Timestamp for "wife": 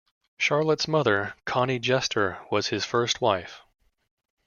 3.21-3.61